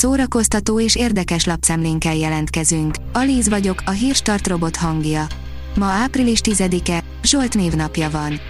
[0.00, 2.94] szórakoztató és érdekes lapszemlénkkel jelentkezünk.
[3.12, 5.26] Alíz vagyok, a hírstart robot hangja.
[5.74, 8.40] Ma április 10-e, Zsolt névnapja van.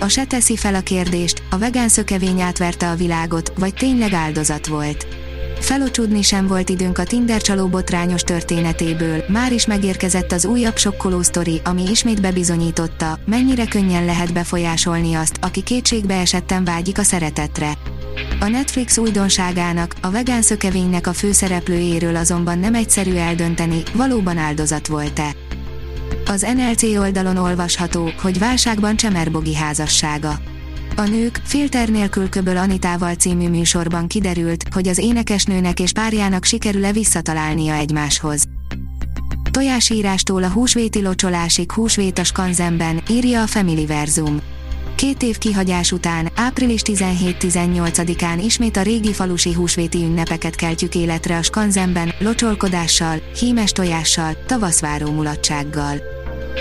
[0.00, 4.66] A se teszi fel a kérdést, a vegán szökevény átverte a világot, vagy tényleg áldozat
[4.66, 5.06] volt.
[5.60, 11.22] Felocsudni sem volt időnk a Tinder csaló botrányos történetéből, már is megérkezett az újabb sokkoló
[11.22, 17.72] sztori, ami ismét bebizonyította, mennyire könnyen lehet befolyásolni azt, aki kétségbe esetten vágyik a szeretetre.
[18.40, 25.34] A Netflix újdonságának, a vegán szökevénynek a főszereplőjéről azonban nem egyszerű eldönteni, valóban áldozat volt-e.
[26.26, 30.38] Az NLC oldalon olvasható, hogy válságban Csemerbogi házassága.
[30.96, 36.92] A Nők, filter nélkül köböl Anitával című műsorban kiderült, hogy az énekesnőnek és párjának sikerül-e
[36.92, 38.44] visszatalálnia egymáshoz.
[39.50, 44.40] Tojásírástól a húsvéti locsolásig húsvét a skanzenben, írja a Verzum.
[44.96, 51.42] Két év kihagyás után, április 17-18-án ismét a régi falusi húsvéti ünnepeket keltjük életre a
[51.42, 55.96] skanzenben, locsolkodással, hímes tojással, tavaszváró mulatsággal.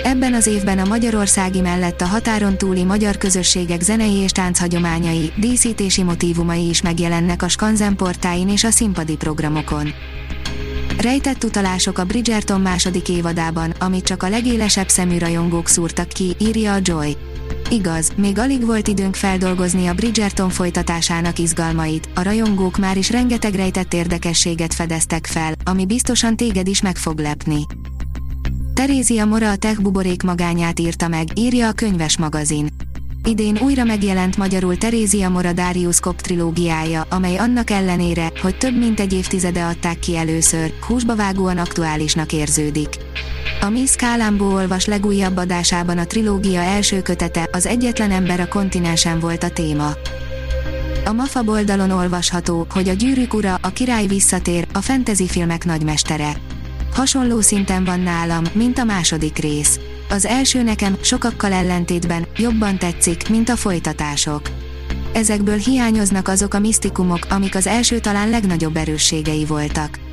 [0.03, 6.03] Ebben az évben a magyarországi mellett a határon túli magyar közösségek zenei és tánchagyományai, díszítési
[6.03, 9.93] motívumai is megjelennek a Skanzen portáin és a színpadi programokon.
[10.97, 16.73] Rejtett utalások a Bridgerton második évadában, amit csak a legélesebb szemű rajongók szúrtak ki, írja
[16.73, 17.17] a Joy.
[17.69, 23.53] Igaz, még alig volt időnk feldolgozni a Bridgerton folytatásának izgalmait, a rajongók már is rengeteg
[23.53, 27.61] rejtett érdekességet fedeztek fel, ami biztosan téged is meg fog lepni.
[28.73, 32.67] Terézia Mora a tech buborék magányát írta meg, írja a könyves magazin.
[33.23, 38.99] Idén újra megjelent magyarul Terézia Mora Darius Kopp trilógiája, amely annak ellenére, hogy több mint
[38.99, 42.89] egy évtizede adták ki először, húsba vágóan aktuálisnak érződik.
[43.65, 49.19] A Miss Kálambó olvas legújabb adásában a trilógia első kötete, az egyetlen ember a kontinensen
[49.19, 49.91] volt a téma.
[51.05, 56.35] A MAFA oldalon olvasható, hogy a gyűrűk ura, a király visszatér, a fantasy filmek nagymestere
[56.93, 59.79] hasonló szinten van nálam, mint a második rész.
[60.09, 64.41] Az első nekem, sokakkal ellentétben, jobban tetszik, mint a folytatások.
[65.13, 70.04] Ezekből hiányoznak azok a misztikumok, amik az első talán legnagyobb erősségei voltak.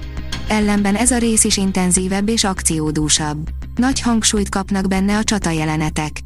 [0.53, 3.49] Ellenben ez a rész is intenzívebb és akciódúsabb.
[3.77, 6.21] Nagy hangsúlyt kapnak benne a csata jelenetek.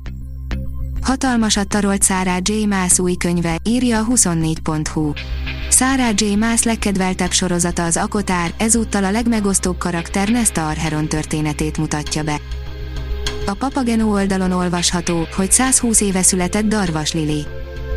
[1.00, 2.66] Hatalmasat tarolt Sarah J.
[2.66, 5.12] Maas új könyve, írja a 24.hu.
[5.70, 6.34] Sarah J.
[6.34, 12.40] Maas legkedveltebb sorozata az Akotár, ezúttal a legmegosztóbb karakter Nesta Arheron történetét mutatja be.
[13.46, 17.46] A Papageno oldalon olvasható, hogy 120 éve született Darvas Lili.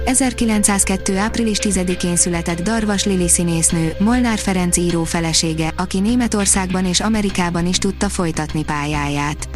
[0.06, 1.18] 1902.
[1.18, 7.78] április 10-én született Darvas Lili színésznő, Molnár Ferenc író felesége, aki Németországban és Amerikában is
[7.78, 9.50] tudta folytatni pályáját.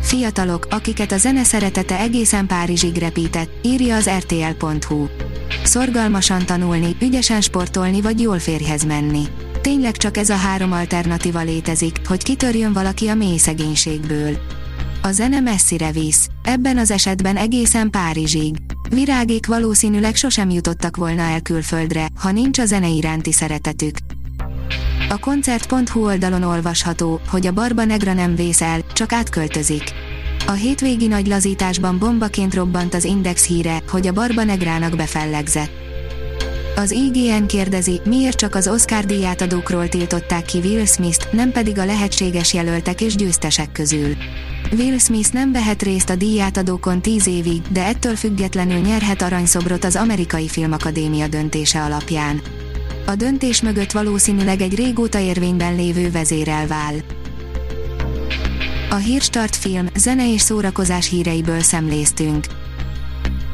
[0.00, 5.06] Fiatalok, akiket a zene szeretete egészen Párizsig repített, írja az rtl.hu.
[5.64, 9.22] Szorgalmasan tanulni, ügyesen sportolni vagy jól férjhez menni.
[9.60, 14.38] Tényleg csak ez a három alternatíva létezik, hogy kitörjön valaki a mély szegénységből.
[15.02, 18.56] A zene messzire visz, ebben az esetben egészen Párizsig.
[18.90, 23.96] Virágék valószínűleg sosem jutottak volna el külföldre, ha nincs a zene iránti szeretetük.
[25.08, 29.82] A koncert.hu oldalon olvasható, hogy a Barba Negra nem vészel, csak átköltözik.
[30.46, 35.89] A hétvégi nagy lazításban bombaként robbant az Index híre, hogy a Barba Negrának befellegzett.
[36.80, 41.84] Az IGN kérdezi, miért csak az Oscar díjátadókról tiltották ki Will Smith-t, nem pedig a
[41.84, 44.16] lehetséges jelöltek és győztesek közül.
[44.78, 49.96] Will Smith nem vehet részt a díjátadókon 10 évig, de ettől függetlenül nyerhet aranyszobrot az
[49.96, 52.40] Amerikai Filmakadémia döntése alapján.
[53.06, 56.94] A döntés mögött valószínűleg egy régóta érvényben lévő vezérelvál.
[58.90, 62.46] A Hírstart film, zene és szórakozás híreiből szemléztünk.